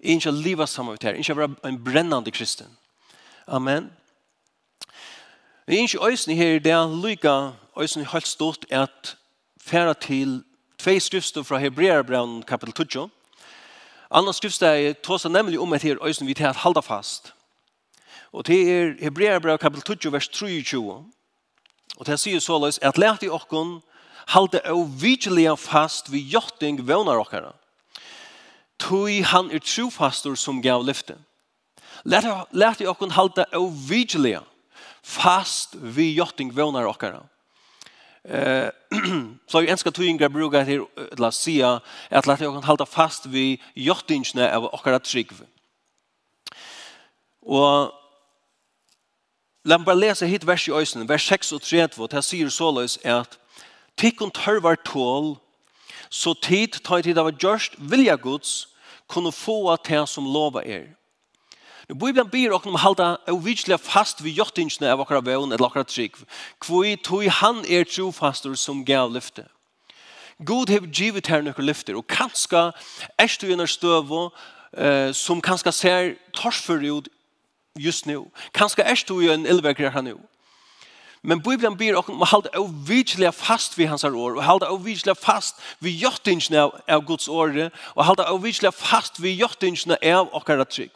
Jeg 0.02 0.18
ikke 0.18 0.34
livet 0.34 0.68
sammen 0.68 0.92
med 0.92 1.02
her. 1.02 1.14
Jeg 1.14 1.24
ikke 1.24 1.36
være 1.36 1.56
en 1.68 1.84
brennende 1.84 2.30
kristen. 2.34 2.70
Amen. 3.46 3.90
Jeg 5.66 5.78
er 5.78 5.82
ikke 5.82 6.06
øyne 6.06 6.36
her, 6.36 6.58
det 6.58 6.72
er 6.72 6.90
lykke 6.90 7.54
øyne 7.78 8.06
helt 8.12 8.26
stort 8.26 8.66
at 8.70 9.16
fære 9.60 9.94
til 9.94 10.42
tve 10.78 11.00
skrifter 11.00 11.42
fra 11.42 11.58
Hebreerbrevet 11.58 12.46
kapitel 12.46 12.86
2, 12.86 13.08
Annars 14.12 14.36
skriftsteg 14.36 14.98
tås 15.00 15.24
nemlig 15.24 15.60
om 15.60 15.72
et 15.72 15.82
her 15.82 15.96
øysen 16.04 16.26
vi 16.26 16.34
til 16.34 16.44
at 16.44 16.56
halda 16.60 16.80
fast. 16.80 17.32
Og 18.32 18.46
det 18.46 18.60
er 18.70 18.92
Hebreabrev 19.00 19.58
kapitel 19.58 19.96
20, 19.96 20.12
vers 20.12 20.28
23. 20.28 21.04
Og 21.96 22.06
det 22.06 22.18
sier 22.20 22.40
såleis 22.40 22.78
at 22.82 22.98
lærte 23.00 23.26
i 23.26 23.32
okkon 23.32 23.80
halda 24.32 24.60
og 24.72 24.90
vigilia 25.00 25.54
fast 25.56 26.12
vi 26.12 26.20
jotting 26.28 26.82
vøvnar 26.88 27.20
okkara. 27.24 27.54
Tui 28.78 29.22
han 29.22 29.50
er 29.50 29.64
trofastor 29.64 30.34
som 30.36 30.62
gav 30.62 30.84
lyfte. 30.84 31.16
Lærte 32.04 32.84
i 32.84 32.90
okkon 32.90 33.16
halda 33.16 33.44
og 33.56 33.72
vigilia 33.88 34.42
fast 35.02 35.76
vi 35.80 36.12
jotting 36.14 36.52
vøvnar 36.56 36.86
okkara. 36.86 37.24
Eh 38.24 38.70
så 39.48 39.60
jag 39.60 39.68
önskar 39.68 39.72
ønsker 39.72 39.90
tøyinger 39.90 40.28
bruker 40.28 40.64
til 40.64 40.86
la 41.18 41.30
sia 41.30 41.80
låta 42.10 42.44
jag 42.44 42.54
kan 42.54 42.62
hålla 42.62 42.86
fast 42.86 43.26
vi 43.26 43.60
jottingsne 43.76 44.52
av 44.52 44.64
okkara 44.64 44.98
trygg. 44.98 45.32
Och 47.42 47.92
la 49.64 49.78
meg 49.78 49.86
bare 49.86 50.26
hit 50.26 50.44
vers 50.44 50.68
i 50.68 50.72
ösen, 50.72 51.06
vers 51.08 51.28
6 51.28 51.52
och 51.52 51.62
3, 51.62 51.88
og 51.98 52.10
det 52.10 52.24
sier 52.24 52.48
såleis 52.48 52.98
at 53.04 53.38
Tikkun 53.96 54.30
törvar 54.30 54.76
tål, 54.84 55.36
så 56.10 56.34
tid 56.34 56.80
tar 56.84 57.02
tid 57.02 57.18
av 57.18 57.32
gjørst 57.32 57.74
vilja 57.78 58.16
Guds, 58.16 58.68
kunna 59.08 59.32
få 59.32 59.70
att 59.70 59.84
det 59.84 60.08
som 60.08 60.24
lova 60.24 60.62
er. 60.64 60.96
Nu 61.88 61.94
Bibelen 61.94 62.28
byr 62.28 62.50
och 62.50 62.66
om 62.66 62.74
halda 62.74 63.18
avvitslega 63.26 63.78
fast 63.78 64.20
vid 64.20 64.34
jottingsna 64.34 64.92
av 64.92 65.00
okkara 65.00 65.20
vevn 65.20 65.52
eller 65.52 65.66
okkara 65.66 65.84
trygg. 65.84 66.14
Kvoi 66.60 66.96
tog 66.96 67.26
han 67.26 67.64
er 67.66 67.84
trofastor 67.84 68.54
som 68.54 68.84
gav 68.84 69.12
lyfte. 69.12 69.46
God 70.44 70.68
hev 70.68 70.86
givet 70.92 71.26
her 71.26 71.42
nøkker 71.42 71.62
lyfter, 71.62 71.96
og 71.96 72.06
kanska 72.06 72.70
erstu 73.18 73.46
gjennom 73.46 73.66
støvo 73.66 74.30
eh, 74.72 75.12
som 75.14 75.40
kanska 75.40 75.70
ser 75.70 76.14
torsfyrir 76.34 76.98
ut 76.98 77.08
just 77.78 78.06
nu. 78.06 78.24
Kanska 78.54 78.82
erstu 78.82 79.20
jo 79.20 79.32
en 79.32 79.46
illverkere 79.46 79.90
her 79.90 80.02
nu. 80.02 80.16
Men 81.22 81.42
Bibelen 81.42 81.76
ber 81.78 81.94
okkur 81.94 82.16
om 82.16 82.24
halda 82.26 82.50
ovidliga 82.58 83.30
fast 83.30 83.78
vid 83.78 83.86
hans 83.86 84.04
år, 84.04 84.36
og 84.36 84.42
halda 84.42 84.72
ovidliga 84.74 85.14
fast 85.14 85.60
vid 85.80 86.00
jottingsne 86.02 86.58
av, 86.58 87.04
Guds 87.06 87.28
åre, 87.28 87.70
og 87.94 88.04
halda 88.04 88.26
ovidliga 88.32 88.72
fast 88.74 89.22
vid 89.22 89.38
jottingsne 89.38 90.00
av 90.02 90.32
okkara 90.34 90.66
trygg. 90.66 90.90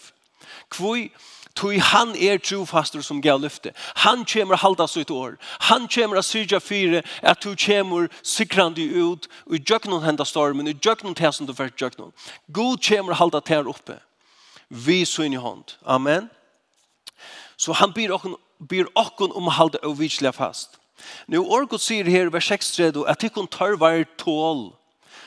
Kvoi, 0.71 1.11
Tui 1.57 1.79
han 1.81 2.13
er 2.21 2.37
trofastor 2.37 3.01
som 3.01 3.23
gav 3.25 3.41
lyfte. 3.41 3.73
Han 4.05 4.27
kommer 4.29 4.61
halda 4.61 4.87
sitt 4.87 5.11
år. 5.11 5.39
Han 5.71 5.89
kommer 5.89 6.19
at 6.21 6.29
syrja 6.29 6.61
fyre 6.61 7.01
at 7.23 7.41
du 7.41 7.55
kommer 7.57 8.11
sikrande 8.23 8.85
ut 8.85 9.29
og 9.47 9.57
i 9.57 9.63
djøknon 9.63 10.05
henda 10.05 10.25
stormen, 10.29 10.69
i 10.69 10.77
djøknon 10.77 11.17
til 11.17 11.33
som 11.33 11.49
du 11.49 11.55
fyrir 11.57 11.73
djøknon. 11.73 12.13
God 12.53 12.83
kommer 12.85 13.17
halda 13.17 13.41
til 13.41 13.69
oppe. 13.73 13.97
Vi 14.69 15.05
syn 15.05 15.33
i 15.33 15.41
hånd. 15.41 15.79
Amen. 15.87 16.29
Så 17.57 17.73
han 17.73 17.93
byr 17.93 18.13
okkon, 18.13 18.37
byr 18.69 18.91
okkon 18.95 19.33
om 19.33 19.49
halda 19.49 19.81
og 19.83 19.97
vitslega 19.99 20.37
fast. 20.37 20.77
Nu 21.27 21.41
orkot 21.41 21.81
sier 21.81 22.05
her 22.05 22.29
vers 22.33 22.51
6-3 22.53 23.07
at 23.09 23.25
ikkon 23.25 23.49
tar 23.49 23.79
var 23.81 24.05
tål 24.19 24.75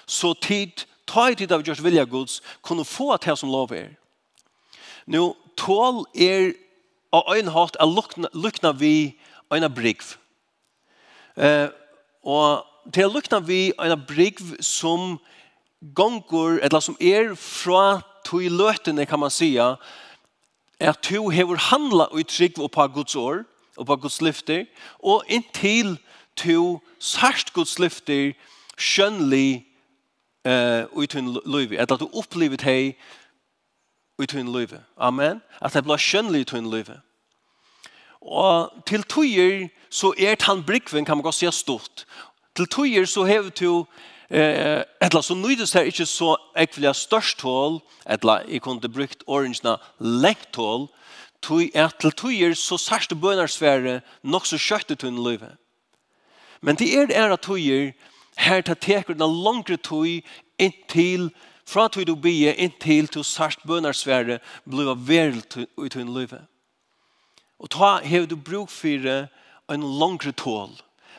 så 0.09 0.33
tid, 0.33 0.85
ta 1.05 1.29
i 1.29 1.35
tid 1.37 1.51
av 1.53 1.61
Gjørs 1.65 1.83
vilja 1.85 2.05
gods, 2.09 2.39
kunne 2.65 2.85
få 2.85 3.11
at 3.13 3.25
det 3.25 3.37
som 3.37 3.51
lov 3.53 3.73
er. 3.73 3.98
Nå, 5.09 5.31
tål 5.57 6.03
er 6.13 6.51
av 7.13 7.31
øynhatt 7.33 7.77
a 7.81 7.85
lukna, 7.89 8.29
lukna 8.33 8.71
vi 8.77 9.17
øyna 9.49 9.67
brygv. 9.73 10.11
Eh, 11.37 11.69
og 12.23 12.65
til 12.93 13.07
er 13.07 13.13
lukna 13.13 13.39
vi 13.39 13.71
øyna 13.81 13.95
brygv 13.95 14.61
som 14.61 15.17
gongur, 15.95 16.59
eller 16.61 16.79
som 16.79 16.97
er 17.01 17.33
fra 17.35 18.01
tog 18.25 18.45
løtene, 18.53 19.05
kan 19.05 19.19
man 19.19 19.33
sija, 19.33 19.75
er 20.79 20.89
at 20.89 21.01
to 21.01 21.29
hever 21.29 21.57
handla 21.57 22.05
og 22.13 22.27
trygg 22.27 22.59
og 22.59 22.71
på 22.71 22.87
Guds 22.87 23.15
år, 23.15 23.43
og 23.77 23.85
på 23.85 23.95
Guds 23.95 24.21
lyfter, 24.21 24.65
og 24.99 25.23
inntil 25.27 25.97
to 26.35 26.81
sørst 26.99 27.53
Guds 27.53 27.79
lyfter, 27.79 28.33
skjønnelig 28.77 29.65
eh, 30.45 30.85
og 30.93 31.03
i 31.03 31.07
tunn 31.07 31.33
eller 31.33 31.81
at 31.81 31.99
du 31.99 32.07
opplever 32.13 32.61
det 32.61 32.95
i 34.19 34.25
tun 34.25 34.51
løyve. 34.51 34.81
Amen. 34.97 35.41
At 35.61 35.73
det 35.73 35.83
blir 35.83 35.97
skjønnelig 35.97 36.47
i 36.53 36.59
løyve. 36.59 36.99
Og 38.21 38.83
til 38.85 39.03
tøyer 39.03 39.69
så 39.89 40.13
er 40.17 40.35
tann 40.35 40.63
brikven, 40.63 41.05
kan 41.05 41.17
man 41.17 41.23
godt 41.23 41.35
si, 41.35 41.47
stort. 41.51 42.05
Til 42.55 42.67
tøyer 42.67 43.05
så 43.05 43.23
hever 43.23 43.49
du 43.49 43.85
eh, 44.29 44.83
etla 45.01 45.21
så 45.21 45.35
nøydes 45.35 45.73
her 45.73 45.87
ikke 45.87 46.05
så 46.05 46.35
ekvelig 46.57 46.95
størst 46.95 47.39
tål, 47.39 47.79
etla 48.05 48.41
jeg 48.47 48.61
kunne 48.61 48.91
brukt 48.91 49.23
orangene 49.27 49.77
lengt 49.99 50.51
tål, 50.53 50.89
tøy 51.41 51.69
er 51.73 51.89
til 51.99 52.11
tøyer 52.11 52.53
så 52.53 52.77
sørste 52.77 53.15
bønarsfære 53.15 54.01
nok 54.23 54.45
så 54.45 54.59
kjøttet 54.59 54.99
tøyen 54.99 55.23
løyve. 55.23 55.55
Men 56.61 56.75
det 56.75 56.91
er 56.93 57.07
det 57.07 57.17
er 57.17 57.31
at 57.31 57.41
tøyer 57.41 57.93
her 58.37 58.61
til 58.61 58.75
teker 58.75 59.13
den 59.13 59.43
langre 59.43 59.77
tøy 59.77 60.19
inntil 60.59 61.29
Fra 61.69 61.87
tog 61.87 62.07
du 62.07 62.15
bie 62.17 62.55
inntil 62.57 63.07
til 63.13 63.25
sart 63.27 63.61
bønarsvære 63.69 64.39
blir 64.65 64.95
veril 65.05 65.43
ut 65.77 65.95
i 65.95 66.05
løyve. 66.05 66.41
Og 67.59 67.69
ta 67.69 67.99
hev 68.01 68.25
du 68.25 68.35
bruk 68.35 68.71
for 68.73 69.09
en 69.69 69.85
langre 70.01 70.31
tål. 70.31 70.73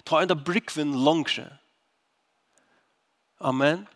Ta 0.04 0.22
enda 0.22 0.34
brikven 0.34 0.96
langre. 1.04 1.46
Amen. 3.40 3.86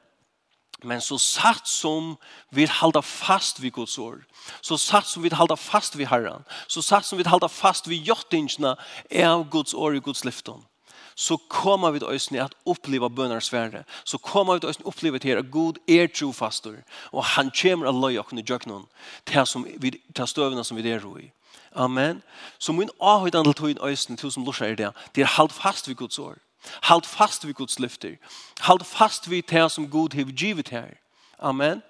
Men 0.84 1.00
så 1.00 1.18
satt 1.18 1.66
som 1.68 2.14
vi 2.52 2.68
halda 2.68 3.00
fast 3.00 3.62
vid 3.62 3.73
Guds 3.73 3.99
ord, 3.99 4.23
så 4.62 4.76
satt 4.76 5.08
som 5.08 5.23
vi 5.25 5.32
halda 5.32 5.56
fast 5.56 5.96
vid 5.99 6.06
Herren, 6.06 6.44
så 6.68 6.82
satt 6.82 7.06
som 7.06 7.18
vi 7.18 7.25
halda 7.26 7.49
fast 7.49 7.88
vid 7.88 8.04
jottingsna 8.04 8.76
er 9.11 9.30
av 9.32 9.49
Guds 9.50 9.75
ord 9.75 9.96
i 9.96 10.04
Guds 10.04 10.25
lyfton 10.25 10.62
så 11.14 11.37
kommer 11.37 11.90
vi 11.90 11.99
til 11.99 12.09
øyne 12.09 12.44
at 12.44 12.54
oppleva 12.66 13.09
bønars 13.09 13.52
verre. 13.52 13.85
Så 14.04 14.18
kommer 14.18 14.54
vi 14.54 14.61
til 14.61 14.68
øyne 14.68 14.87
oppleva 14.87 15.18
til 15.18 15.38
at 15.38 15.50
god 15.50 15.75
er 15.88 16.06
trofastor, 16.06 16.76
og 17.12 17.25
han 17.25 17.50
kommer 17.62 17.87
å 17.87 17.94
løye 17.94 18.21
oss 18.21 18.33
i 18.33 18.42
djøknen 18.42 18.87
til, 19.26 19.47
som 19.47 19.66
vi, 19.78 19.94
til 20.14 20.26
støvene 20.26 20.64
som 20.64 20.76
vi 20.76 20.90
er 20.90 21.06
i. 21.21 21.30
Amen. 21.75 22.23
Så 22.59 22.73
min 22.73 22.90
avhøyden 23.00 23.44
til 23.44 23.54
tøyne 23.54 23.83
øyne 23.83 24.16
til 24.16 24.33
som 24.33 24.44
lorser 24.44 24.66
er 24.66 24.75
det, 24.75 24.90
det 25.14 25.23
er 25.23 25.37
halvt 25.37 25.52
fast 25.52 25.88
ved 25.88 25.97
Guds 25.97 26.18
år. 26.18 26.37
Halt 26.83 27.06
fast 27.06 27.47
vid 27.47 27.54
Guds 27.54 27.78
lyfter. 27.78 28.16
Halt 28.61 28.87
fast 28.87 29.30
vid 29.30 29.42
det 29.42 29.73
som 29.73 29.90
Gud 29.90 30.14
har 30.14 30.25
givet 30.25 30.68
här. 30.68 30.97
Amen. 31.38 31.83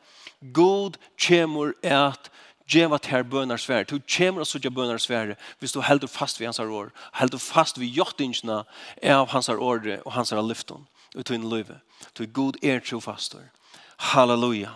God 0.52 0.96
kommer 1.28 1.74
att 1.82 2.30
Djeva 2.70 2.98
ter 2.98 3.22
bønar 3.22 3.60
svære. 3.60 3.84
Du 3.84 3.98
kommer 4.16 4.40
og 4.40 4.46
sutja 4.46 4.70
bønar 4.70 4.98
svære 4.98 5.36
hvis 5.58 5.72
du 5.72 5.80
heldur 5.80 6.08
fast 6.08 6.40
ved 6.40 6.46
hans 6.46 6.58
år. 6.58 6.92
Heldur 7.14 7.38
fast 7.38 7.78
ved 7.80 7.86
jottingene 7.86 8.64
av 9.02 9.28
hans 9.28 9.48
orð 9.48 10.00
og 10.04 10.12
hans 10.12 10.32
lyfton. 10.32 10.86
ut 11.14 11.26
tog 11.26 11.34
inn 11.34 11.50
to 11.50 11.80
Du 12.14 12.22
er 12.22 12.26
god 12.26 12.54
er 12.62 12.80
trofastor. 12.80 13.50
Halleluja. 13.98 14.70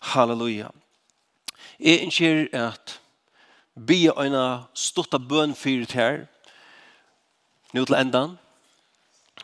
Halleluja. 0.00 0.70
Jeg 1.78 2.00
innskjer 2.00 2.48
at 2.52 3.00
be 3.76 4.10
eina 4.16 4.66
stutta 4.74 5.18
bøn 5.18 5.54
fyrt 5.54 5.92
her. 5.92 6.26
Nå 7.72 7.84
til 7.84 7.94
endan. 7.94 8.38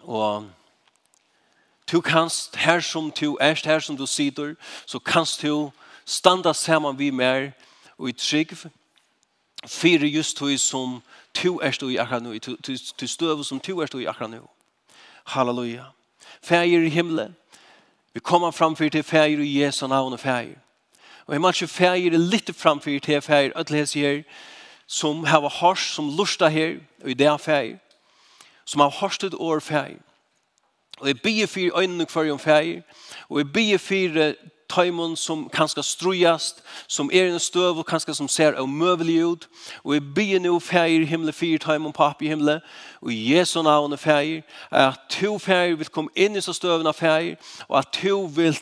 Og 0.03 0.49
du 1.93 2.01
kanst 2.01 2.57
her 2.57 2.81
som 2.81 3.11
du 3.11 3.37
er, 3.41 3.55
her 3.65 3.81
som 3.81 3.97
du 3.97 4.07
sitter, 4.07 4.55
så 4.87 4.99
kanst 4.99 5.43
du 5.43 5.71
standa 6.07 6.53
saman 6.53 6.99
vi 6.99 7.11
mer 7.11 7.53
og 7.99 8.09
i 8.09 8.13
trygg 8.13 8.57
fyrir 9.67 10.09
just 10.09 10.37
tog 10.37 10.59
som 10.59 11.03
to 11.35 11.61
erst 11.63 11.83
i 11.83 11.97
akkurat 11.97 12.23
nu, 12.23 12.39
til 12.99 13.09
støv 13.09 13.45
som 13.45 13.61
to 13.61 13.83
erst 13.83 13.95
i 13.95 14.05
akkurat 14.05 14.31
nu. 14.31 14.49
Halleluja. 15.25 15.85
Fægir 16.43 16.81
i 16.81 16.89
himmelen. 16.89 17.37
Vi 18.15 18.21
kommer 18.21 18.51
framfyr 18.51 18.89
til 18.89 19.03
fægir 19.03 19.39
i 19.39 19.63
Jesu 19.63 19.87
navn 19.87 20.13
og 20.13 20.21
fægir. 20.21 20.59
Og 21.27 21.33
jeg 21.33 21.41
måske 21.41 21.69
fægir 21.69 22.19
litt 22.19 22.57
framfyr 22.57 22.99
til 23.01 23.21
fægir 23.21 23.53
ødeles 23.59 23.93
her, 23.93 24.23
som 24.87 25.25
hava 25.25 25.49
hars, 25.49 25.79
som 25.79 26.17
lusta 26.17 26.49
her, 26.49 26.77
og 27.05 27.11
i 27.11 27.15
det 27.15 27.41
fægir, 27.41 27.77
som 28.65 28.81
har 28.81 28.89
harstet 28.89 29.35
år 29.35 29.59
fægir. 29.59 29.99
Og 31.01 31.07
jeg 31.07 31.21
bier 31.21 31.47
fyr 31.47 31.79
øynene 31.79 32.07
kvar 32.07 32.31
om 32.31 32.39
fægir, 32.39 32.83
og 33.29 33.39
jeg 33.39 33.53
bier 33.53 33.79
fyr 33.79 34.33
tøymon 34.73 35.17
som 35.17 35.45
kanskje 35.53 35.85
strujast, 35.85 36.63
som 36.89 37.11
er 37.13 37.29
en 37.29 37.41
støv 37.41 37.79
og 37.83 37.87
kanskje 37.87 38.15
som 38.17 38.29
ser 38.29 38.57
av 38.59 38.69
møvelig 38.69 39.19
ut. 39.25 39.49
Og 39.85 39.95
jeg 39.97 40.05
bier 40.17 40.43
nå 40.43 40.55
feir 40.65 41.07
himmelen 41.09 41.37
fyr 41.37 41.61
tøymon 41.63 41.95
papp 41.97 42.23
i 42.23 42.31
himmelen, 42.33 42.63
og 43.03 43.13
Jesu 43.13 43.61
navn 43.63 43.97
feir, 43.99 44.43
at 44.71 45.01
to 45.11 45.37
feir 45.43 45.77
vil 45.77 45.91
komme 45.93 46.13
inn 46.15 46.39
i 46.39 46.45
så 46.45 46.55
støven 46.57 46.87
av 46.87 46.97
feir, 46.99 47.37
og 47.69 47.81
at 47.83 47.93
to 47.99 48.23
vil 48.37 48.57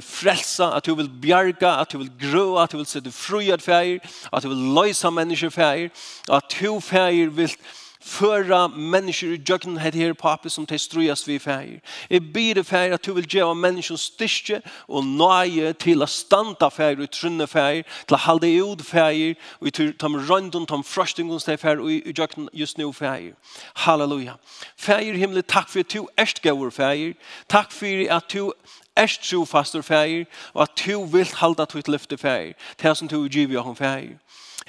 frelsa, 0.00 0.72
at 0.76 0.86
to 0.88 0.96
vil 0.98 1.10
bjerga, 1.22 1.76
at 1.80 1.92
to 1.92 2.00
vil 2.02 2.12
grå, 2.20 2.46
at 2.62 2.72
to 2.72 2.80
vil 2.80 2.88
sette 2.88 3.12
frujad 3.14 3.62
feir, 3.64 4.00
at 4.32 4.42
to 4.42 4.52
vil 4.52 4.66
løysa 4.78 5.10
mennesker 5.10 5.52
feir, 5.54 5.90
at 6.30 6.50
to 6.52 6.78
feir 6.80 7.30
vil 7.34 7.52
föra 8.00 8.68
mennesker 8.68 9.26
i 9.26 9.42
jöknen 9.46 9.76
här 9.76 9.92
här 9.92 10.12
pappi 10.12 10.50
som 10.50 10.66
te 10.66 10.78
strujas 10.78 11.28
vi 11.28 11.38
färger. 11.38 11.80
Jeg 12.10 12.32
byr 12.32 12.54
det 12.54 12.64
färger 12.64 12.94
at 12.94 13.04
du 13.04 13.12
vil 13.12 13.26
gjøre 13.28 13.54
mennesker 13.54 13.96
styrke 13.96 14.62
och 14.88 15.04
nöje 15.04 15.72
till 15.72 16.02
att 16.02 16.10
stanta 16.10 16.70
färger 16.70 17.02
och 17.02 17.10
trunna 17.10 17.46
färger 17.46 17.84
till 18.06 18.14
att 18.14 18.20
halda 18.20 18.46
ut 18.46 18.78
til 18.78 19.36
å 19.60 19.70
ta 19.70 19.70
tur 19.70 19.92
tam 19.92 20.66
ta 20.66 20.76
med 20.76 20.86
fröstingens 20.86 21.44
där 21.44 21.56
färger 21.56 21.80
og 21.80 21.92
i 21.92 22.12
jöknen 22.16 22.48
just 22.52 22.78
nu 22.78 22.92
färger. 22.92 23.34
Halleluja. 23.74 24.38
Feir 24.76 25.14
himmelig, 25.14 25.46
takk 25.46 25.68
for 25.68 25.80
at 25.80 25.88
du 25.88 26.06
är 26.16 26.42
gåvor 26.42 26.70
färger. 26.70 27.14
Takk 27.48 27.72
for 27.72 28.10
at 28.10 28.32
du 28.32 28.52
er 28.96 29.06
trofastor 29.06 29.82
feir 29.82 30.24
og 30.54 30.62
at 30.62 30.82
du 30.86 31.04
vil 31.06 31.28
halda 31.34 31.64
tutt 31.64 31.88
lyfte 31.88 32.18
feir. 32.18 32.54
til 32.78 32.96
som 32.96 33.08
du 33.08 33.28
giver 33.28 33.54
jo 33.54 33.62
hon 33.62 33.76
feir 33.76 34.18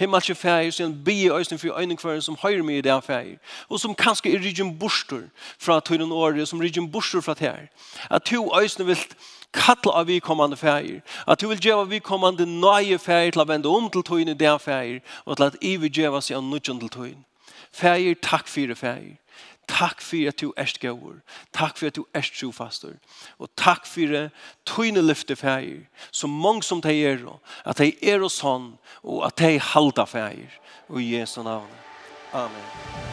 himmelske 0.02 0.36
feir, 0.36 0.72
så 0.72 0.84
han 0.84 0.96
blir 1.06 1.36
øyne 1.38 1.58
for 1.58 1.80
øyne 1.80 1.98
kvar 1.98 2.20
som 2.20 2.38
høyre 2.42 2.64
mye 2.66 2.82
i 2.82 2.86
det 2.86 2.98
feir, 3.06 3.38
og 3.70 3.80
som 3.80 3.96
kanskje 3.96 4.34
er 4.34 4.42
ryggen 4.44 4.74
borster 4.80 5.28
fra 5.60 5.80
tøyden 5.80 6.12
året, 6.12 6.48
som 6.48 6.60
ryggen 6.62 6.92
borster 6.92 7.22
fra 7.22 7.36
her. 7.40 7.70
At 8.10 8.26
to 8.26 8.50
øyne 8.58 8.88
vil 8.88 8.98
kalla 9.54 9.94
av 10.00 10.08
vikommande 10.08 10.58
feir, 10.58 11.02
at 11.28 11.42
du 11.42 11.48
vil 11.48 11.60
gjeva 11.62 11.84
vikommande 11.84 12.46
nøye 12.46 12.98
feir 13.00 13.32
til 13.32 13.44
å 13.44 13.48
vende 13.48 13.70
om 13.70 13.90
til 13.90 14.04
tøyne 14.04 14.36
i 14.36 14.40
det 14.40 14.62
feir, 14.62 15.02
og 15.26 15.38
til 15.38 15.50
at 15.50 15.60
i 15.62 15.76
vil 15.76 15.92
gjeva 15.92 16.22
seg 16.22 16.38
av 16.38 16.44
nødgjøn 16.44 16.80
til 16.80 16.90
tøyne. 16.90 17.24
Feir, 17.72 18.16
takk 18.22 18.48
for 18.52 18.76
feir. 18.76 19.18
Takk 19.68 20.02
for 20.02 20.28
at 20.28 20.42
du 20.42 20.54
er 20.58 20.74
gauur. 20.80 21.22
Takk 21.54 21.78
for 21.78 21.88
at 21.88 21.96
du 21.96 22.06
er 22.14 22.22
trofastur. 22.22 22.98
Og 23.40 23.50
takk 23.58 23.86
for 23.86 24.30
tøyne 24.66 25.02
lyfte 25.02 25.36
feir. 25.36 25.88
så 26.12 26.28
mange 26.28 26.64
som 26.64 26.82
de 26.82 26.94
er, 27.06 27.40
at 27.66 27.78
de 27.78 27.94
er 28.02 28.22
og 28.22 28.32
sånn, 28.32 28.78
og 29.04 29.26
at 29.26 29.38
de 29.38 29.60
halda 29.60 30.06
feir. 30.06 30.60
Og 30.90 31.02
i 31.02 31.16
Jesu 31.16 31.44
navn. 31.44 31.70
Amen. 32.34 33.11